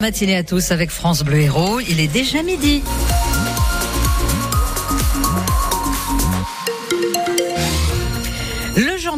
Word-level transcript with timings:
Matinée 0.00 0.36
à 0.36 0.44
tous 0.44 0.70
avec 0.70 0.90
France 0.92 1.24
Bleu 1.24 1.40
Héros, 1.40 1.80
il 1.80 1.98
est 1.98 2.06
déjà 2.06 2.44
midi. 2.44 2.84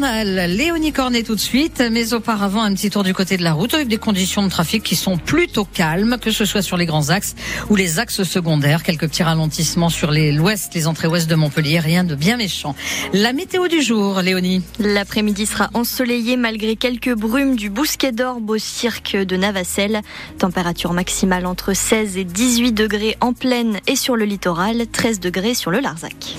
Léonie 0.02 0.92
Cornet 0.92 1.22
tout 1.22 1.34
de 1.34 1.40
suite, 1.40 1.82
mais 1.90 2.14
auparavant 2.14 2.62
un 2.62 2.72
petit 2.74 2.88
tour 2.88 3.02
du 3.02 3.12
côté 3.12 3.36
de 3.36 3.42
la 3.42 3.52
route 3.52 3.74
avec 3.74 3.88
des 3.88 3.98
conditions 3.98 4.42
de 4.42 4.48
trafic 4.48 4.82
qui 4.82 4.96
sont 4.96 5.18
plutôt 5.18 5.64
calmes, 5.64 6.16
que 6.20 6.30
ce 6.30 6.44
soit 6.44 6.62
sur 6.62 6.76
les 6.76 6.86
grands 6.86 7.10
axes 7.10 7.34
ou 7.68 7.76
les 7.76 7.98
axes 7.98 8.22
secondaires. 8.22 8.82
Quelques 8.82 9.08
petits 9.08 9.22
ralentissements 9.22 9.90
sur 9.90 10.10
l'ouest, 10.10 10.74
les 10.74 10.86
entrées 10.86 11.06
ouest 11.06 11.28
de 11.28 11.34
Montpellier, 11.34 11.80
rien 11.80 12.04
de 12.04 12.14
bien 12.14 12.38
méchant. 12.38 12.74
La 13.12 13.32
météo 13.32 13.68
du 13.68 13.82
jour, 13.82 14.20
Léonie. 14.22 14.62
L'après-midi 14.78 15.44
sera 15.44 15.68
ensoleillé 15.74 16.36
malgré 16.36 16.76
quelques 16.76 17.14
brumes 17.14 17.56
du 17.56 17.68
Bousquet 17.68 18.12
d'Orbe 18.12 18.48
au 18.48 18.58
cirque 18.58 19.16
de 19.16 19.36
Navacelle. 19.36 20.00
Température 20.38 20.94
maximale 20.94 21.44
entre 21.44 21.74
16 21.74 22.16
et 22.16 22.24
18 22.24 22.72
degrés 22.72 23.16
en 23.20 23.34
plaine 23.34 23.80
et 23.86 23.96
sur 23.96 24.16
le 24.16 24.24
littoral, 24.24 24.86
13 24.90 25.20
degrés 25.20 25.54
sur 25.54 25.70
le 25.70 25.80
Larzac. 25.80 26.36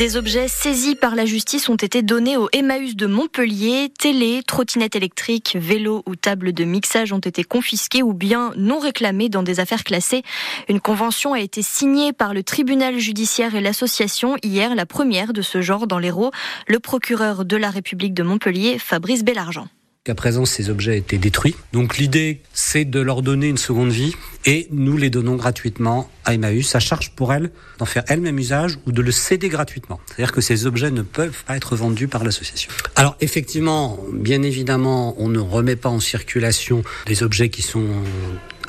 Des 0.00 0.16
objets 0.16 0.48
saisis 0.48 0.94
par 0.94 1.14
la 1.14 1.26
justice 1.26 1.68
ont 1.68 1.76
été 1.76 2.00
donnés 2.00 2.38
au 2.38 2.48
Emmaüs 2.54 2.96
de 2.96 3.06
Montpellier. 3.06 3.92
Télé, 3.98 4.40
trottinettes 4.42 4.96
électriques, 4.96 5.58
vélos 5.60 6.02
ou 6.06 6.16
tables 6.16 6.54
de 6.54 6.64
mixage 6.64 7.12
ont 7.12 7.18
été 7.18 7.44
confisqués 7.44 8.02
ou 8.02 8.14
bien 8.14 8.54
non 8.56 8.78
réclamés 8.78 9.28
dans 9.28 9.42
des 9.42 9.60
affaires 9.60 9.84
classées. 9.84 10.22
Une 10.70 10.80
convention 10.80 11.34
a 11.34 11.40
été 11.40 11.60
signée 11.60 12.14
par 12.14 12.32
le 12.32 12.42
tribunal 12.42 12.98
judiciaire 12.98 13.54
et 13.54 13.60
l'association 13.60 14.36
hier, 14.42 14.74
la 14.74 14.86
première 14.86 15.34
de 15.34 15.42
ce 15.42 15.60
genre 15.60 15.86
dans 15.86 15.98
l'Hérault. 15.98 16.30
Le 16.66 16.78
procureur 16.78 17.44
de 17.44 17.58
la 17.58 17.68
République 17.68 18.14
de 18.14 18.22
Montpellier, 18.22 18.78
Fabrice 18.78 19.22
Bellargent. 19.22 19.68
Qu'à 20.02 20.14
présent, 20.14 20.46
ces 20.46 20.70
objets 20.70 20.96
étaient 20.96 21.18
détruits. 21.18 21.54
Donc 21.74 21.98
l'idée, 21.98 22.40
c'est 22.54 22.86
de 22.86 23.00
leur 23.00 23.20
donner 23.20 23.48
une 23.48 23.58
seconde 23.58 23.90
vie 23.90 24.14
et 24.46 24.66
nous 24.70 24.96
les 24.96 25.10
donnons 25.10 25.36
gratuitement 25.36 26.08
à 26.24 26.32
Emmaüs, 26.32 26.74
à 26.74 26.80
charge 26.80 27.10
pour 27.10 27.34
elles 27.34 27.50
d'en 27.76 27.84
faire 27.84 28.04
elles-mêmes 28.08 28.38
usage 28.38 28.78
ou 28.86 28.92
de 28.92 29.02
le 29.02 29.12
céder 29.12 29.50
gratuitement. 29.50 30.00
C'est-à-dire 30.06 30.32
que 30.32 30.40
ces 30.40 30.64
objets 30.64 30.90
ne 30.90 31.02
peuvent 31.02 31.44
pas 31.44 31.54
être 31.54 31.76
vendus 31.76 32.08
par 32.08 32.24
l'association. 32.24 32.70
Alors 32.96 33.14
effectivement, 33.20 33.98
bien 34.10 34.42
évidemment, 34.42 35.16
on 35.18 35.28
ne 35.28 35.38
remet 35.38 35.76
pas 35.76 35.90
en 35.90 36.00
circulation 36.00 36.82
des 37.04 37.22
objets 37.22 37.50
qui 37.50 37.60
sont 37.60 37.86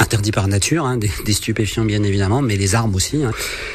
interdits 0.01 0.31
par 0.31 0.47
nature, 0.47 0.85
hein, 0.85 0.97
des, 0.97 1.33
stupéfiants 1.33 1.85
bien 1.85 2.03
évidemment, 2.03 2.41
mais 2.41 2.57
les 2.57 2.75
armes 2.75 2.95
aussi, 2.95 3.23
hein, 3.23 3.31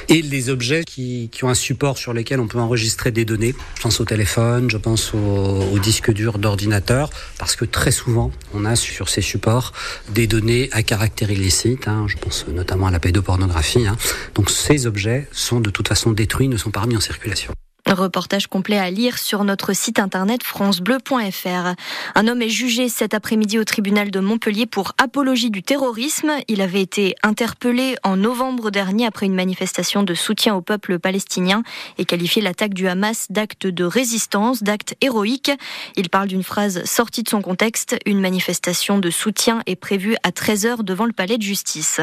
et 0.09 0.23
les 0.23 0.51
objets 0.51 0.85
qui, 0.85 1.29
qui, 1.33 1.45
ont 1.45 1.49
un 1.49 1.55
support 1.55 1.97
sur 1.99 2.13
lesquels 2.13 2.41
on 2.41 2.49
peut 2.49 2.59
enregistrer 2.59 3.11
des 3.11 3.25
données. 3.25 3.55
Je 3.77 3.83
pense 3.83 4.01
au 4.01 4.05
téléphone, 4.05 4.71
je 4.71 4.77
pense 4.77 5.15
au, 5.15 5.19
au 5.19 5.79
disque 5.79 6.13
dur 6.13 6.39
d'ordinateur, 6.39 7.11
parce 7.39 7.57
que 7.57 7.65
très 7.65 7.91
souvent, 7.91 8.31
on 8.55 8.65
a 8.65 8.77
sur 8.77 9.09
ces 9.09 9.23
supports 9.23 9.73
des 10.11 10.27
données 10.27 10.69
à 10.73 10.83
caractère 10.83 11.31
illicite. 11.31 11.89
Hein, 11.89 12.07
je 12.09 12.17
pense 12.17 12.47
notamment 12.49 12.87
à 12.87 12.91
la 12.91 13.01
pédopornographie. 13.01 13.87
Hein. 13.87 13.97
Donc 14.35 14.51
ces 14.51 14.87
objets 14.87 15.29
sont 15.33 15.61
de 15.61 15.71
toute 15.71 15.89
façon 15.89 16.13
détruits, 16.13 16.49
ne 16.49 16.57
sont 16.57 16.71
pas 16.71 16.81
remis 16.81 16.97
en 16.97 17.01
circulation. 17.01 17.53
Reportage 17.89 18.48
complet 18.48 18.79
à 18.79 18.91
lire 18.91 19.17
sur 19.17 19.45
notre 19.45 19.73
site 19.73 20.01
internet 20.01 20.42
francebleu.fr. 20.42 21.75
Un 22.17 22.27
homme 22.27 22.43
est 22.43 22.48
jugé 22.48 22.89
cet 22.89 23.15
après-midi 23.15 23.61
au 23.61 23.65
tribunal 23.65 24.11
de 24.11 24.19
Montpellier 24.19 24.67
pour 24.67 24.93
apologie 24.98 25.51
du 25.51 25.62
terrorisme. 25.62 26.33
Il 26.48 26.62
avait 26.62 26.83
été 26.83 27.15
interpellé 27.23 27.95
en 28.03 28.17
novembre 28.17 28.73
dernier 28.73 29.06
après 29.06 29.27
une 29.27 29.37
manifestation 29.37 30.03
de 30.03 30.15
soutien 30.15 30.56
au 30.56 30.62
peuple 30.62 30.98
palestinien 30.98 31.62
et 31.97 32.05
qualifié 32.05 32.43
l'attaque 32.43 32.75
du 32.75 32.89
Hamas 32.89 33.28
d'acte 33.31 33.69
de 33.69 33.84
résistance, 33.84 34.65
d'acte 34.65 34.97
héroïque. 35.00 35.53
Il 35.95 36.11
parle 36.11 36.27
d'une 36.27 36.43
phrase 36.43 36.83
sortie 36.84 37.23
de 37.23 37.28
son 37.28 37.41
contexte. 37.41 37.97
Une 38.05 38.21
manifestation 38.21 38.98
de 38.98 39.11
soutien 39.11 39.62
est 39.67 39.77
prévue 39.77 40.17
à 40.25 40.31
13h 40.31 40.83
devant 40.83 41.06
le 41.06 41.12
palais 41.12 41.39
de 41.39 41.43
justice. 41.43 42.00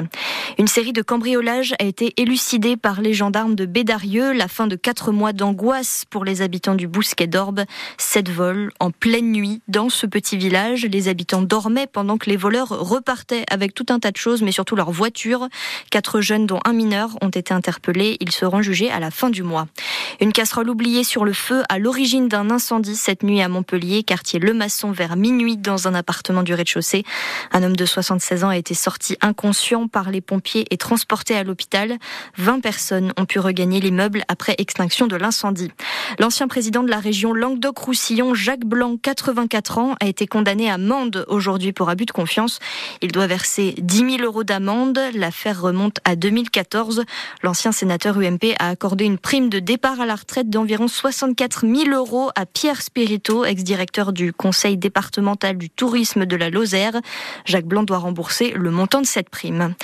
Une 0.58 0.68
série 0.68 0.94
de 0.94 1.02
cambriolages 1.02 1.75
a 1.80 1.84
été 1.84 2.14
élucidée 2.16 2.78
par 2.78 3.02
les 3.02 3.14
gendarmes 3.14 3.56
de 3.56 3.66
Bédarieux. 3.66 4.31
La 4.31 4.47
fin 4.47 4.68
de 4.68 4.78
quatre 4.78 5.12
mois 5.12 5.34
d'angoisse 5.34 5.72
pour 6.11 6.23
les 6.23 6.44
habitants 6.44 6.75
du 6.75 6.88
Bousquet 6.88 7.25
d'Orbe. 7.25 7.63
Sept 7.97 8.29
vols 8.29 8.72
en 8.79 8.91
pleine 8.91 9.31
nuit 9.31 9.61
dans 9.67 9.89
ce 9.89 10.06
petit 10.06 10.38
village. 10.38 10.85
Les 10.85 11.07
habitants 11.07 11.41
dormaient 11.41 11.88
pendant 11.88 12.19
que 12.19 12.29
les 12.29 12.38
voleurs 12.38 12.67
repartaient 12.67 13.44
avec 13.50 13.73
tout 13.73 13.88
un 13.89 14.00
tas 14.00 14.11
de 14.11 14.17
choses, 14.17 14.44
mais 14.44 14.51
surtout 14.51 14.75
leurs 14.75 14.91
voitures. 14.91 15.47
Quatre 15.89 16.22
jeunes, 16.22 16.45
dont 16.45 16.59
un 16.66 16.73
mineur, 16.73 17.17
ont 17.22 17.29
été 17.29 17.56
interpellés. 17.56 18.17
Ils 18.19 18.31
seront 18.31 18.61
jugés 18.61 18.91
à 18.91 19.00
la 19.00 19.09
fin 19.09 19.31
du 19.31 19.41
mois. 19.41 19.66
Une 20.22 20.31
casserole 20.31 20.69
oubliée 20.69 21.03
sur 21.03 21.25
le 21.25 21.34
feu 21.34 21.63
à 21.69 21.79
l'origine 21.79 22.28
d'un 22.28 22.51
incendie 22.51 22.95
cette 22.95 23.23
nuit 23.23 23.41
à 23.41 23.50
Montpellier, 23.50 24.03
quartier 24.03 24.40
Le 24.40 24.53
Maçon, 24.53 24.91
vers 24.91 25.16
minuit 25.16 25.57
dans 25.57 25.88
un 25.88 25.95
appartement 25.95 26.44
du 26.44 26.53
rez-de-chaussée. 26.53 27.03
Un 27.51 27.63
homme 27.63 27.75
de 27.75 27.85
76 27.85 28.44
ans 28.44 28.50
a 28.50 28.57
été 28.57 28.75
sorti 28.75 29.17
inconscient 29.22 29.88
par 29.88 30.11
les 30.11 30.22
pompiers 30.22 30.67
et 30.69 30.78
transporté 30.78 31.35
à 31.35 31.44
l'hôpital. 31.44 31.97
20 32.38 32.59
personnes 32.59 33.11
ont 33.17 33.25
pu 33.25 33.40
regagner 33.40 33.79
l'immeuble 33.79 34.23
après 34.28 34.53
extinction 34.59 35.07
de 35.07 35.16
l'incendie. 35.16 35.62
L'ancien 36.19 36.47
président 36.47 36.84
de 36.84 36.90
la 36.90 37.00
région 37.00 37.34
Languedoc-Roussillon, 37.34 38.35
Jacques 38.35 38.66
Blanc, 38.66 38.97
84 39.01 39.78
ans, 39.79 39.96
a 40.00 40.07
été 40.07 40.28
condamné 40.28 40.69
à 40.69 40.78
amende 40.84 41.25
aujourd'hui 41.29 41.72
pour 41.72 41.90
abus 41.90 42.06
de 42.06 42.12
confiance. 42.12 42.59
Il 43.01 43.12
doit 43.12 43.28
verser 43.28 43.75
10 43.78 44.18
000 44.18 44.23
euros 44.23 44.44
d'amende. 44.44 45.00
L'affaire 45.16 45.62
remonte 45.62 46.00
à 46.03 46.16
2014. 46.16 47.03
L'ancien 47.41 47.72
sénateur 47.72 48.18
UMP 48.18 48.56
a 48.59 48.69
accordé 48.69 49.06
une 49.06 49.18
prime 49.18 49.50
de 49.50 49.59
départ 49.59 50.02
à 50.02 50.06
la 50.06 50.16
retraite 50.16 50.50
d'environ 50.50 50.88
64 50.88 51.66
000 51.66 51.96
euros 51.96 52.31
à 52.35 52.46
Pierre 52.46 52.81
Spirito, 52.81 53.46
ex-directeur 53.46 54.12
du 54.12 54.34
conseil 54.34 54.78
départemental 54.78 55.57
du 55.57 55.69
tourisme 55.69 56.25
de 56.25 56.35
la 56.35 56.50
Lozère. 56.50 57.00
Jacques 57.46 57.68
Blanc 57.68 57.84
doit 57.84 58.00
rembourser 58.00 58.52
le 58.52 58.72
montant 58.72 59.02
de 59.02 59.06
cette 59.06 59.29
prime. 59.29 59.75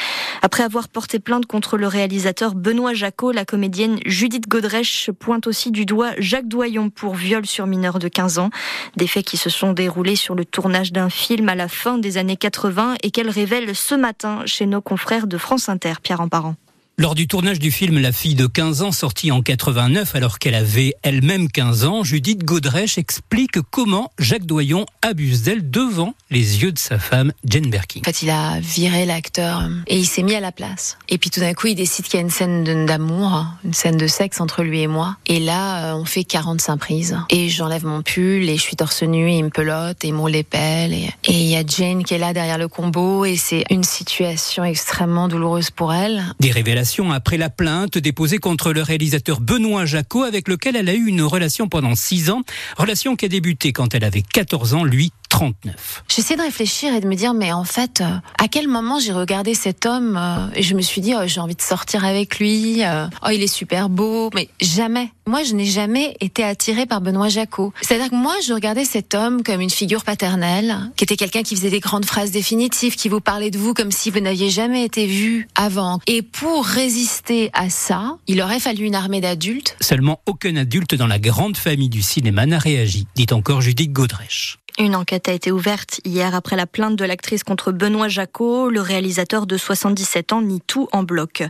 Après 0.41 0.63
avoir 0.63 0.87
porté 0.87 1.19
plainte 1.19 1.45
contre 1.45 1.77
le 1.77 1.87
réalisateur 1.87 2.55
Benoît 2.55 2.93
Jacot, 2.93 3.31
la 3.31 3.45
comédienne 3.45 3.99
Judith 4.05 4.47
Godrèche 4.47 5.11
pointe 5.19 5.47
aussi 5.47 5.68
du 5.71 5.85
doigt 5.85 6.11
Jacques 6.17 6.47
Doyon 6.47 6.89
pour 6.89 7.15
viol 7.15 7.45
sur 7.45 7.67
mineur 7.67 7.99
de 7.99 8.07
15 8.07 8.39
ans. 8.39 8.49
Des 8.95 9.07
faits 9.07 9.25
qui 9.25 9.37
se 9.37 9.49
sont 9.49 9.73
déroulés 9.73 10.15
sur 10.15 10.35
le 10.35 10.45
tournage 10.45 10.91
d'un 10.91 11.09
film 11.09 11.49
à 11.49 11.55
la 11.55 11.67
fin 11.67 11.97
des 11.97 12.17
années 12.17 12.37
80 12.37 12.95
et 13.03 13.11
qu'elle 13.11 13.29
révèle 13.29 13.75
ce 13.75 13.95
matin 13.95 14.41
chez 14.45 14.65
nos 14.65 14.81
confrères 14.81 15.27
de 15.27 15.37
France 15.37 15.69
Inter, 15.69 15.93
Pierre 16.01 16.21
Emparent. 16.21 16.55
Lors 16.99 17.15
du 17.15 17.27
tournage 17.29 17.59
du 17.59 17.71
film 17.71 17.97
La 17.97 18.11
fille 18.11 18.35
de 18.35 18.45
15 18.45 18.81
ans, 18.81 18.91
sorti 18.91 19.31
en 19.31 19.41
89 19.41 20.15
alors 20.15 20.37
qu'elle 20.37 20.53
avait 20.53 20.95
elle-même 21.01 21.49
15 21.49 21.85
ans, 21.85 22.03
Judith 22.03 22.43
Godrèche 22.43 22.97
explique 22.97 23.61
comment 23.71 24.11
Jacques 24.19 24.45
Doyon 24.45 24.85
abuse 25.01 25.43
d'elle 25.43 25.71
devant 25.71 26.13
les 26.29 26.61
yeux 26.61 26.73
de 26.73 26.77
sa 26.77 26.99
femme, 26.99 27.31
Jane 27.45 27.69
Birkin. 27.69 28.01
En 28.01 28.03
fait, 28.03 28.21
il 28.21 28.29
a 28.29 28.59
viré 28.59 29.05
l'acteur 29.05 29.63
et 29.87 29.97
il 29.97 30.05
s'est 30.05 30.23
mis 30.23 30.35
à 30.35 30.41
la 30.41 30.51
place. 30.51 30.97
Et 31.07 31.17
puis 31.17 31.29
tout 31.29 31.39
d'un 31.39 31.53
coup, 31.53 31.67
il 31.67 31.75
décide 31.75 32.03
qu'il 32.03 32.15
y 32.15 32.17
a 32.17 32.21
une 32.21 32.29
scène 32.29 32.85
d'amour, 32.85 33.45
une 33.63 33.73
scène 33.73 33.95
de 33.95 34.07
sexe 34.07 34.41
entre 34.41 34.61
lui 34.61 34.81
et 34.81 34.87
moi. 34.87 35.15
Et 35.25 35.39
là, 35.39 35.95
on 35.95 36.03
fait 36.03 36.25
45 36.25 36.75
prises. 36.75 37.17
Et 37.29 37.47
j'enlève 37.47 37.85
mon 37.85 38.01
pull 38.01 38.49
et 38.49 38.57
je 38.57 38.61
suis 38.61 38.75
torse 38.75 39.03
nu 39.03 39.29
et 39.29 39.37
il 39.37 39.45
me 39.45 39.49
pelote 39.51 40.03
et 40.03 40.11
les 40.27 40.43
pelles. 40.43 40.91
Et 40.93 41.13
il 41.27 41.47
y 41.47 41.55
a 41.55 41.63
Jane 41.65 42.03
qui 42.03 42.15
est 42.15 42.17
là 42.17 42.33
derrière 42.33 42.57
le 42.57 42.67
combo 42.67 43.23
et 43.23 43.37
c'est 43.37 43.63
une 43.69 43.85
situation 43.85 44.65
extrêmement 44.65 45.29
douloureuse 45.29 45.71
pour 45.71 45.93
elle. 45.93 46.25
Des 46.41 46.51
révélations 46.51 46.88
après 47.11 47.37
la 47.37 47.49
plainte 47.49 47.97
déposée 47.97 48.39
contre 48.39 48.73
le 48.73 48.81
réalisateur 48.81 49.41
Benoît 49.41 49.85
Jacot, 49.85 50.23
avec 50.23 50.47
lequel 50.47 50.75
elle 50.75 50.89
a 50.89 50.93
eu 50.95 51.05
une 51.05 51.21
relation 51.21 51.67
pendant 51.67 51.93
6 51.93 52.31
ans. 52.31 52.41
Relation 52.77 53.15
qui 53.15 53.25
a 53.25 53.27
débuté 53.27 53.73
quand 53.73 53.93
elle 53.93 54.03
avait 54.03 54.23
14 54.23 54.73
ans, 54.73 54.83
lui 54.83 55.11
39. 55.29 56.03
J'essaie 56.09 56.35
de 56.35 56.41
réfléchir 56.41 56.93
et 56.93 56.99
de 56.99 57.07
me 57.07 57.15
dire, 57.15 57.33
mais 57.33 57.51
en 57.51 57.63
fait, 57.63 58.01
euh, 58.01 58.05
à 58.37 58.47
quel 58.47 58.67
moment 58.67 58.99
j'ai 58.99 59.13
regardé 59.13 59.53
cet 59.53 59.85
homme 59.85 60.17
euh, 60.17 60.47
et 60.55 60.63
je 60.63 60.75
me 60.75 60.81
suis 60.81 61.01
dit, 61.01 61.13
oh, 61.15 61.21
j'ai 61.25 61.39
envie 61.39 61.55
de 61.55 61.61
sortir 61.61 62.03
avec 62.03 62.39
lui, 62.39 62.83
euh, 62.83 63.05
oh, 63.23 63.29
il 63.31 63.41
est 63.41 63.47
super 63.47 63.89
beau, 63.89 64.29
mais 64.33 64.49
jamais. 64.59 65.11
Moi, 65.27 65.43
je 65.43 65.53
n'ai 65.53 65.65
jamais 65.65 66.17
été 66.19 66.43
attirée 66.43 66.87
par 66.87 67.01
Benoît 67.01 67.29
Jacot. 67.29 67.71
C'est-à-dire 67.81 68.09
que 68.09 68.15
moi, 68.15 68.33
je 68.45 68.53
regardais 68.53 68.85
cet 68.85 69.13
homme 69.13 69.43
comme 69.43 69.61
une 69.61 69.69
figure 69.69 70.03
paternelle, 70.03 70.91
qui 70.95 71.03
était 71.03 71.15
quelqu'un 71.15 71.43
qui 71.43 71.55
faisait 71.55 71.69
des 71.69 71.79
grandes 71.79 72.05
phrases 72.05 72.31
définitives, 72.31 72.95
qui 72.95 73.09
vous 73.09 73.21
parlait 73.21 73.51
de 73.51 73.57
vous 73.59 73.73
comme 73.73 73.91
si 73.91 74.09
vous 74.09 74.19
n'aviez 74.19 74.49
jamais 74.49 74.83
été 74.83 75.05
vu 75.05 75.47
avant. 75.55 75.99
Et 76.07 76.23
pour 76.23 76.65
résister 76.65 77.51
à 77.53 77.69
ça, 77.69 78.17
il 78.27 78.41
aurait 78.41 78.59
fallu 78.59 78.85
une 78.85 78.95
armée 78.95 79.21
d'adultes. 79.21 79.77
Seulement 79.81 80.19
aucun 80.25 80.55
adulte 80.55 80.95
dans 80.95 81.07
la 81.07 81.19
grande 81.19 81.57
famille 81.57 81.89
du 81.89 82.01
cinéma 82.01 82.45
n'a 82.45 82.59
réagi, 82.59 83.05
dit 83.15 83.27
encore 83.31 83.61
Judith 83.61 83.93
Godrèche. 83.93 84.58
Une 84.81 84.95
enquête 84.95 85.27
a 85.27 85.33
été 85.33 85.51
ouverte 85.51 85.99
hier 86.05 86.33
après 86.33 86.55
la 86.55 86.65
plainte 86.65 86.95
de 86.95 87.03
l'actrice 87.03 87.43
contre 87.43 87.73
Benoît 87.73 88.07
Jacot. 88.07 88.69
Le 88.69 88.79
réalisateur 88.79 89.45
de 89.45 89.57
77 89.57 90.31
ans 90.31 90.41
nie 90.41 90.61
tout 90.61 90.87
en 90.93 91.03
bloc. 91.03 91.43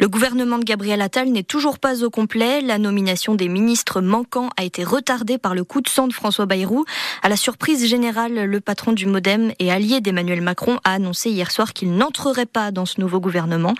Le 0.00 0.06
gouvernement 0.06 0.58
de 0.58 0.64
Gabriel 0.64 1.00
Attal 1.00 1.30
n'est 1.30 1.44
toujours 1.44 1.78
pas 1.78 2.04
au 2.04 2.10
complet. 2.10 2.60
La 2.60 2.76
nomination 2.76 3.36
des 3.36 3.48
ministres 3.48 4.02
manquants 4.02 4.50
a 4.58 4.64
été 4.64 4.84
retardée 4.84 5.38
par 5.38 5.54
le 5.54 5.64
coup 5.64 5.80
de 5.80 5.88
sang 5.88 6.08
de 6.08 6.12
François 6.12 6.44
Bayrou. 6.44 6.84
À 7.22 7.30
la 7.30 7.38
surprise 7.38 7.86
générale, 7.86 8.44
le 8.44 8.60
patron 8.60 8.92
du 8.92 9.06
Modem 9.06 9.52
et 9.58 9.72
allié 9.72 10.02
d'Emmanuel 10.02 10.42
Macron 10.42 10.78
a 10.84 10.92
annoncé 10.92 11.30
hier 11.30 11.50
soir 11.50 11.72
qu'il 11.72 11.94
n'entrerait 11.94 12.44
pas 12.44 12.70
dans 12.70 12.84
ce 12.84 13.00
nouveau 13.00 13.18
gouvernement. 13.18 13.72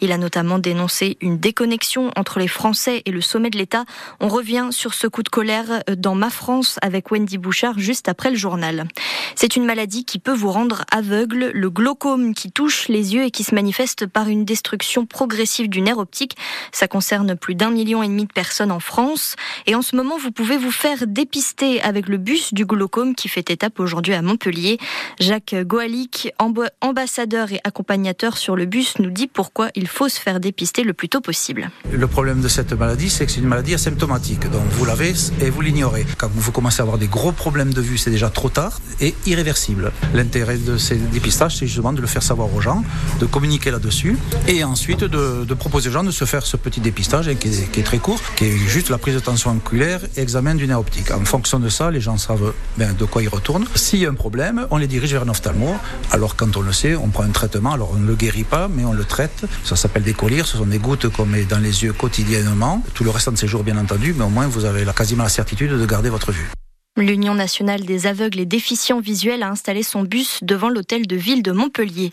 Il 0.00 0.12
a 0.12 0.18
notamment 0.18 0.60
dénoncé 0.60 1.16
une 1.20 1.36
déconnexion 1.36 2.12
entre 2.14 2.38
les 2.38 2.46
Français 2.46 3.02
et 3.06 3.10
le 3.10 3.22
sommet 3.22 3.50
de 3.50 3.58
l'État. 3.58 3.86
On 4.20 4.28
revient 4.28 4.68
sur 4.70 4.94
ce 4.94 5.08
coup 5.08 5.24
de 5.24 5.30
colère 5.30 5.82
dans 5.96 6.14
Ma 6.14 6.30
France 6.30 6.78
avec 6.80 7.10
Wendy 7.10 7.38
Bouchard 7.38 7.80
juste 7.80 8.08
après 8.08 8.30
le 8.30 8.36
journal. 8.36 8.51
C'est 9.34 9.56
une 9.56 9.64
maladie 9.64 10.04
qui 10.04 10.18
peut 10.18 10.34
vous 10.34 10.50
rendre 10.50 10.84
aveugle, 10.90 11.50
le 11.54 11.70
glaucome 11.70 12.34
qui 12.34 12.50
touche 12.50 12.88
les 12.88 13.14
yeux 13.14 13.24
et 13.24 13.30
qui 13.30 13.44
se 13.44 13.54
manifeste 13.54 14.06
par 14.06 14.28
une 14.28 14.44
destruction 14.44 15.06
progressive 15.06 15.68
du 15.68 15.80
nerf 15.80 15.98
optique. 15.98 16.36
Ça 16.70 16.88
concerne 16.88 17.36
plus 17.36 17.54
d'un 17.54 17.70
million 17.70 18.02
et 18.02 18.08
demi 18.08 18.24
de 18.24 18.32
personnes 18.32 18.72
en 18.72 18.80
France. 18.80 19.36
Et 19.66 19.74
en 19.74 19.82
ce 19.82 19.96
moment, 19.96 20.18
vous 20.18 20.30
pouvez 20.30 20.56
vous 20.56 20.70
faire 20.70 21.06
dépister 21.06 21.80
avec 21.82 22.08
le 22.08 22.18
bus 22.18 22.54
du 22.54 22.66
glaucome 22.66 23.14
qui 23.14 23.28
fait 23.28 23.50
étape 23.50 23.80
aujourd'hui 23.80 24.14
à 24.14 24.22
Montpellier. 24.22 24.78
Jacques 25.18 25.54
Goalic, 25.54 26.32
ambassadeur 26.80 27.52
et 27.52 27.60
accompagnateur 27.64 28.36
sur 28.36 28.56
le 28.56 28.66
bus, 28.66 28.98
nous 28.98 29.10
dit 29.10 29.26
pourquoi 29.26 29.68
il 29.74 29.88
faut 29.88 30.08
se 30.08 30.20
faire 30.20 30.40
dépister 30.40 30.84
le 30.84 30.92
plus 30.92 31.08
tôt 31.08 31.20
possible. 31.20 31.70
Le 31.90 32.06
problème 32.06 32.40
de 32.40 32.48
cette 32.48 32.72
maladie, 32.72 33.10
c'est 33.10 33.26
que 33.26 33.32
c'est 33.32 33.40
une 33.40 33.48
maladie 33.48 33.74
asymptomatique. 33.74 34.50
Donc 34.50 34.64
vous 34.70 34.84
l'avez 34.84 35.12
et 35.40 35.50
vous 35.50 35.60
l'ignorez. 35.60 36.06
Quand 36.18 36.30
vous 36.32 36.52
commencez 36.52 36.80
à 36.80 36.82
avoir 36.82 36.98
des 36.98 37.08
gros 37.08 37.32
problèmes 37.32 37.72
de 37.72 37.80
vue, 37.80 37.98
c'est 37.98 38.10
déjà 38.10 38.30
trop 38.30 38.41
tard 38.48 38.80
et 39.00 39.14
irréversible. 39.26 39.92
L'intérêt 40.14 40.56
de 40.58 40.76
ces 40.76 40.96
dépistages, 40.96 41.56
c'est 41.56 41.66
justement 41.66 41.92
de 41.92 42.00
le 42.00 42.06
faire 42.06 42.22
savoir 42.22 42.54
aux 42.54 42.60
gens, 42.60 42.84
de 43.20 43.26
communiquer 43.26 43.70
là-dessus 43.70 44.16
et 44.48 44.64
ensuite 44.64 45.04
de, 45.04 45.54
proposer 45.54 45.88
aux 45.90 45.92
gens 45.92 46.04
de 46.04 46.10
se 46.10 46.24
faire 46.24 46.44
ce 46.44 46.56
petit 46.56 46.80
dépistage 46.80 47.32
qui 47.34 47.48
est, 47.48 47.82
très 47.82 47.98
court, 47.98 48.20
qui 48.36 48.46
est 48.46 48.56
juste 48.56 48.90
la 48.90 48.98
prise 48.98 49.14
de 49.14 49.20
tension 49.20 49.50
oculaire 49.50 50.00
et 50.16 50.20
examen 50.20 50.54
du 50.54 50.66
nerf 50.66 50.78
optique. 50.78 51.10
En 51.10 51.24
fonction 51.24 51.58
de 51.58 51.68
ça, 51.68 51.90
les 51.90 52.00
gens 52.00 52.18
savent 52.18 52.52
bien 52.76 52.92
de 52.92 53.04
quoi 53.04 53.22
ils 53.22 53.28
retournent. 53.28 53.66
S'il 53.74 54.00
y 54.00 54.06
a 54.06 54.10
un 54.10 54.14
problème, 54.14 54.66
on 54.70 54.76
les 54.76 54.86
dirige 54.86 55.12
vers 55.12 55.22
un 55.22 55.28
ophtalmo. 55.28 55.76
Alors 56.10 56.36
quand 56.36 56.56
on 56.56 56.60
le 56.60 56.72
sait, 56.72 56.94
on 56.96 57.08
prend 57.08 57.24
un 57.24 57.30
traitement. 57.30 57.72
Alors 57.72 57.92
on 57.94 57.98
ne 57.98 58.06
le 58.06 58.14
guérit 58.14 58.44
pas, 58.44 58.68
mais 58.68 58.84
on 58.84 58.92
le 58.92 59.04
traite. 59.04 59.44
Ça 59.64 59.76
s'appelle 59.76 60.02
des 60.02 60.14
collyres. 60.14 60.46
Ce 60.46 60.56
sont 60.56 60.66
des 60.66 60.78
gouttes 60.78 61.08
qu'on 61.08 61.26
met 61.26 61.44
dans 61.44 61.58
les 61.58 61.84
yeux 61.84 61.92
quotidiennement. 61.92 62.82
Tout 62.94 63.04
le 63.04 63.10
restant 63.10 63.32
de 63.32 63.38
ces 63.38 63.48
jours, 63.48 63.64
bien 63.64 63.78
entendu, 63.78 64.14
mais 64.16 64.24
au 64.24 64.30
moins 64.30 64.46
vous 64.46 64.64
avez 64.64 64.84
quasiment 64.96 65.24
la 65.24 65.28
certitude 65.28 65.70
de 65.70 65.86
garder 65.86 66.10
votre 66.10 66.32
vue. 66.32 66.50
L'Union 66.98 67.32
nationale 67.32 67.86
des 67.86 68.06
aveugles 68.06 68.40
et 68.40 68.44
déficients 68.44 69.00
visuels 69.00 69.42
a 69.42 69.48
installé 69.48 69.82
son 69.82 70.02
bus 70.02 70.40
devant 70.42 70.68
l'hôtel 70.68 71.06
de 71.06 71.16
ville 71.16 71.42
de 71.42 71.50
Montpellier. 71.50 72.10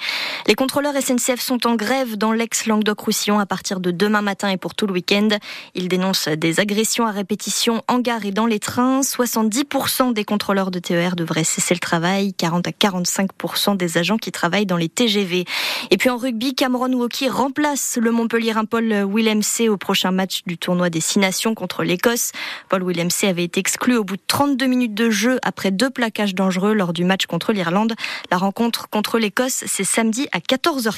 Les 0.47 0.55
contrôleurs 0.55 0.93
SNCF 0.95 1.41
sont 1.41 1.67
en 1.67 1.75
grève 1.75 2.15
dans 2.15 2.31
l'ex-Languedoc-Roussillon 2.31 3.39
à 3.39 3.45
partir 3.45 3.81
de 3.81 3.91
demain 3.91 4.21
matin 4.21 4.47
et 4.47 4.55
pour 4.55 4.75
tout 4.75 4.87
le 4.87 4.93
week-end. 4.93 5.27
Ils 5.75 5.89
dénoncent 5.89 6.29
des 6.29 6.61
agressions 6.61 7.05
à 7.05 7.11
répétition 7.11 7.83
en 7.89 7.99
gare 7.99 8.25
et 8.25 8.31
dans 8.31 8.45
les 8.45 8.59
trains. 8.59 9.01
70% 9.01 10.13
des 10.13 10.23
contrôleurs 10.23 10.71
de 10.71 10.79
TER 10.79 11.17
devraient 11.17 11.43
cesser 11.43 11.73
le 11.73 11.81
travail, 11.81 12.33
40 12.33 12.65
à 12.65 12.71
45% 12.71 13.75
des 13.75 13.97
agents 13.97 14.17
qui 14.17 14.31
travaillent 14.31 14.65
dans 14.65 14.77
les 14.77 14.87
TGV. 14.87 15.43
Et 15.91 15.97
puis 15.97 16.09
en 16.09 16.15
rugby, 16.15 16.55
Cameron 16.55 16.93
Woki 16.93 17.27
remplace 17.27 17.97
le 18.01 18.11
Montpellier 18.11 18.53
Paul 18.69 19.05
Willemc 19.13 19.67
au 19.67 19.75
prochain 19.75 20.11
match 20.11 20.43
du 20.47 20.57
tournoi 20.57 20.89
des 20.89 21.01
Six 21.01 21.19
Nations 21.19 21.53
contre 21.53 21.83
l'Écosse. 21.83 22.31
Paul 22.69 22.87
Willemc 22.87 23.09
avait 23.23 23.43
été 23.43 23.59
exclu 23.59 23.97
au 23.97 24.05
bout 24.05 24.15
de 24.15 24.21
32 24.25 24.68
minutes 24.69 24.93
de 24.93 25.09
jeu 25.09 25.39
après 25.43 25.71
deux 25.71 25.89
plaquages 25.89 26.35
dangereux 26.35 26.73
lors 26.73 26.93
du 26.93 27.03
match 27.03 27.25
contre 27.25 27.51
l'Irlande. 27.51 27.95
La 28.31 28.37
rencontre 28.37 28.87
contre 28.89 29.19
l'Écosse, 29.19 29.63
c'est 29.65 29.83
samedi 29.83 30.27
à 30.31 30.39
14h15. 30.39 30.97